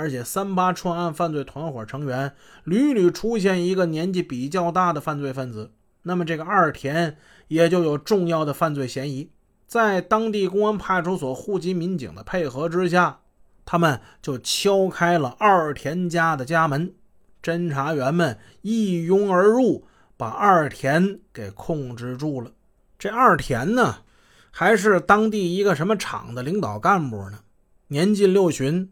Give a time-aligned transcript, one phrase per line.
[0.00, 2.32] 而且三八串案犯罪团伙成员
[2.64, 5.72] 屡屡出现一个年纪比较大的犯罪分子，
[6.04, 9.30] 那么这个二田也就有重要的犯罪嫌疑。
[9.66, 13.20] 在当地公安派出所户籍民警的配合之下，
[13.66, 16.94] 他们就敲开了二田家的家门。
[17.42, 19.86] 侦查员们一拥而入，
[20.16, 22.52] 把二田给控制住了。
[22.98, 23.98] 这二田呢，
[24.50, 27.40] 还是当地一个什么厂的领导干部呢？
[27.88, 28.90] 年近六旬。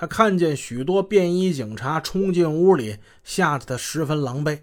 [0.00, 4.60] 他看见许多便衣警察冲进屋里，吓得他十分狼狈。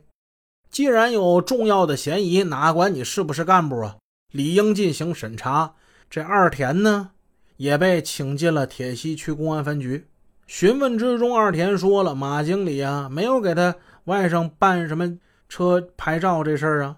[0.69, 3.97] 既然有重要的嫌疑，哪管你是不是干部啊？
[4.31, 5.73] 理应进行审查。
[6.09, 7.09] 这二田呢，
[7.57, 10.07] 也被请进了铁西区公安分局。
[10.47, 15.17] 询问之中，二田说了：“马经理啊，没有给他外甥办什么
[15.49, 16.95] 车牌照这事儿啊。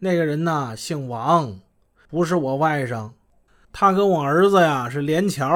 [0.00, 1.58] 那个人呐，姓王，
[2.10, 3.12] 不是我外甥。
[3.72, 5.48] 他跟我儿子呀是连桥。”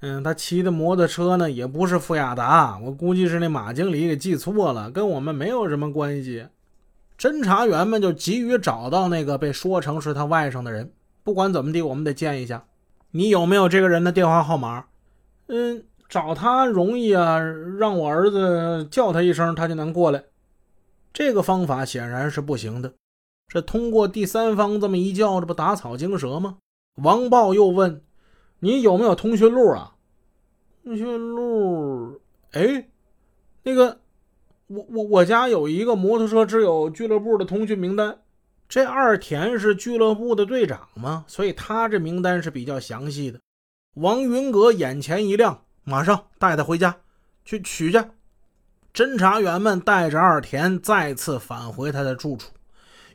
[0.00, 6.46] 嗯，他骑的摩托车呢，也不是富亚达，我估计是那马经理给记错了，跟我们没有什么关系。
[7.18, 10.92] 侦查员们就急于找到那个被说成是他外甥的人，
[11.24, 12.64] 不管怎么地，我们得见一下。
[13.10, 14.84] 你有没有这个人的电话号码？
[15.48, 20.22] 嗯，找他容易啊，让我儿子叫他一声，他就能过来。
[21.12, 22.92] 这个方法显然是不行的。
[23.48, 26.58] 这通过第三方这么一叫，这不打草惊蛇吗？
[27.02, 28.00] 王豹又问。
[28.60, 29.94] 你有没有通讯录啊？
[30.84, 32.20] 通讯录，
[32.52, 32.88] 哎，
[33.62, 34.00] 那个，
[34.66, 38.18] 我我我家有一个摩托车只有俱乐部的通讯名单。
[38.68, 41.24] 这二田是俱乐部的队长吗？
[41.26, 43.38] 所以他这名单是比较详细的。
[43.94, 46.96] 王云阁眼前一亮，马上带他回家
[47.44, 47.98] 去取去。
[48.92, 52.50] 侦查员们带着二田再次返回他的住处。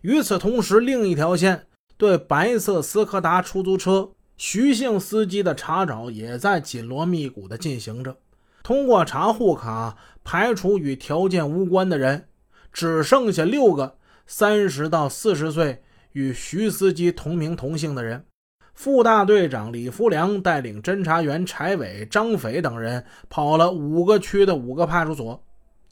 [0.02, 4.13] 与此同时，另一条线对白色斯柯达出租车。
[4.38, 8.18] 徐姓司机的查找也在紧锣密鼓地进行着。
[8.64, 12.28] 通过查户卡，排除与条件无关的人，
[12.72, 18.26] 只剩下六个三十到四十岁与徐司机同名同姓的人。
[18.74, 25.44] 副大队长李福良带领侦查员柴伟、张斐等人跑了五个区的五个派出所，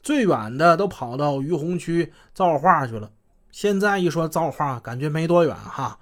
[0.02, 3.10] 最远的都跑到于洪区造化去了。
[3.52, 5.98] 现在一说造化，感觉没多远哈。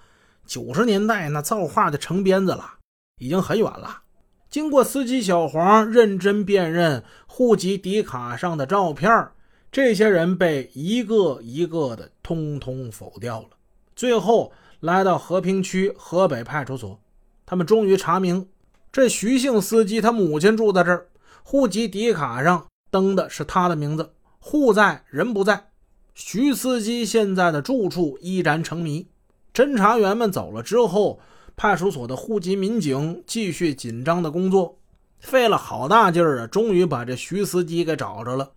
[0.51, 2.79] 九十年代那造化就成鞭子了，
[3.21, 4.03] 已经很远了。
[4.51, 9.29] 经过司机小黄认真辨认户籍底卡上的照片，
[9.71, 13.51] 这些人被一个一个的通通否掉了。
[13.95, 17.01] 最后来到和平区河北派出所，
[17.47, 18.49] 他们终于查明，
[18.91, 21.07] 这徐姓司机他母亲住在这儿，
[21.45, 25.69] 户籍底卡上登的是他的名字，户在人不在。
[26.13, 29.07] 徐司机现在的住处依然成谜。
[29.53, 31.21] 侦查员们走了之后，
[31.57, 34.79] 派出所的户籍民警继续紧张的工作，
[35.19, 38.53] 费了好大劲儿啊，终于把这徐司机给找着了。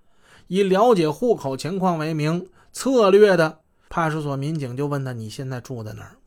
[0.47, 3.59] 以了解户口情况为名，策略的
[3.89, 6.17] 派出所民警就问他：“你现在住在哪儿？”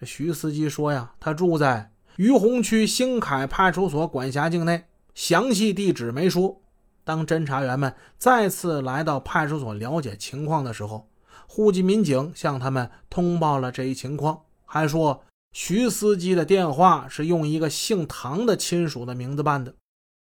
[0.00, 4.84] 这徐司机说：“呀，他住在于洪区兴凯派出所管辖境内，
[5.14, 6.62] 详细地址没说。”
[7.04, 11.08] 当侦查员们再次来到派出所了解情况的时候，
[11.46, 19.74] 户籍民警向他们通报了这一情况，还说徐司机的电话是用一个姓唐的亲属的名字办的，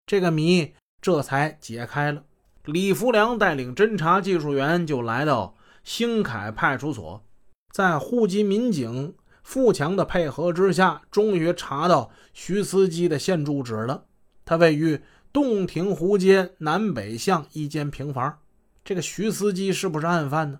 [0.05, 2.23] 这个谜这才解开了。
[2.65, 7.23] 李福良带领侦查技术员就来到兴凯派出所，
[7.71, 14.05] 在户籍民警富强的配合之下，终于查到徐司机的现住址了。
[14.43, 15.01] 他位于
[15.31, 18.39] 洞庭湖街南北巷一间平房。
[18.83, 20.59] 这个徐司机是不是案犯呢？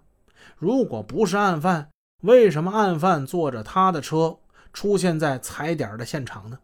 [0.57, 1.89] 如果不是案犯，
[2.21, 4.37] 为什么案犯坐着他的车
[4.73, 6.59] 出现在踩点的现场呢？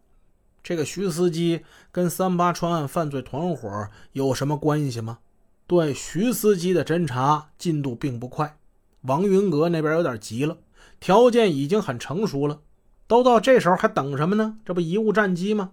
[0.62, 5.18] 这个徐司机跟三八川案犯罪团伙有什么关系吗？
[5.66, 8.56] 对徐司机的侦查进度并不快，
[9.02, 10.58] 王云阁那边有点急了，
[11.00, 12.60] 条件已经很成熟了，
[13.06, 14.58] 都到这时候还等什么呢？
[14.64, 15.72] 这不贻误战机吗？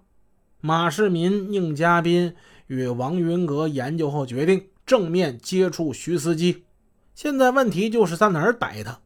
[0.61, 2.35] 马世民、宁家斌
[2.67, 6.63] 与王云阁研究后决定正面接触徐司机。
[7.21, 8.97] 现在问题就是在哪儿逮他？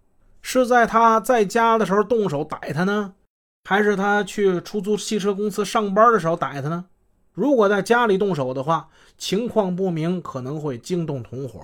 [0.43, 3.15] 是在他在家的时候动手逮他呢，
[3.63, 6.85] 还是他去出租汽车公司上班的时候逮他呢？
[7.31, 8.87] 如果在家里动手的话，
[9.17, 11.61] 情况不明，可能会惊动同伙；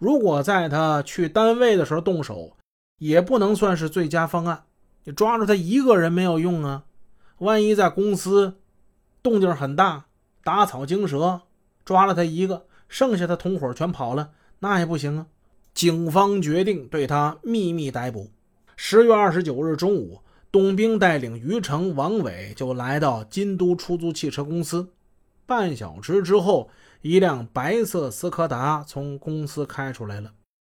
[0.00, 2.56] 如果在他去单位的时候动手，
[2.98, 4.64] 也不能算是最佳方案。
[5.04, 6.82] 你抓住他一个人没有用啊，
[7.38, 8.56] 万一在公司
[9.22, 10.06] 动静很大，
[10.42, 11.42] 打草惊蛇，
[11.84, 15.26] 抓了他一个，剩下的同伙全跑了，那也不行啊。
[15.74, 18.30] 警方决定对他秘密逮捕。
[18.76, 20.20] 十月二十九日中午，
[20.52, 24.88] 董兵带领于成、王伟就来到金都出租汽车公司。
[25.46, 26.70] 半小时之后，
[27.02, 30.32] 一辆白色斯柯达从公司开出来了。